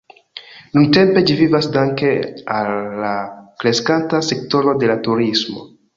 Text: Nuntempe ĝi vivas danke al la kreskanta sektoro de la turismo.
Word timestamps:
Nuntempe 0.77 1.21
ĝi 1.31 1.35
vivas 1.41 1.67
danke 1.75 2.09
al 2.55 2.71
la 3.03 3.11
kreskanta 3.65 4.23
sektoro 4.33 4.75
de 4.85 4.91
la 4.95 4.97
turismo. 5.11 5.69